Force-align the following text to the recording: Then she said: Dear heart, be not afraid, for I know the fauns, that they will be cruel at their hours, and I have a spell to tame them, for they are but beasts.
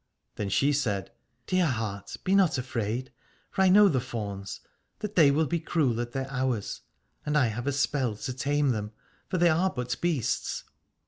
Then 0.35 0.49
she 0.49 0.73
said: 0.73 1.11
Dear 1.45 1.67
heart, 1.67 2.15
be 2.23 2.33
not 2.33 2.57
afraid, 2.57 3.11
for 3.51 3.61
I 3.61 3.69
know 3.69 3.87
the 3.87 4.01
fauns, 4.01 4.61
that 4.97 5.13
they 5.15 5.29
will 5.29 5.45
be 5.45 5.59
cruel 5.59 6.01
at 6.01 6.11
their 6.11 6.25
hours, 6.31 6.81
and 7.23 7.37
I 7.37 7.49
have 7.49 7.67
a 7.67 7.71
spell 7.71 8.15
to 8.15 8.33
tame 8.33 8.69
them, 8.71 8.93
for 9.29 9.37
they 9.37 9.49
are 9.49 9.69
but 9.69 10.01
beasts. 10.01 10.63